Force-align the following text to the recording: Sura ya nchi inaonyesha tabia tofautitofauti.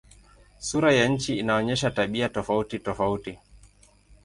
Sura 0.67 0.93
ya 0.93 1.07
nchi 1.07 1.37
inaonyesha 1.39 1.91
tabia 1.91 2.29
tofautitofauti. 2.29 3.39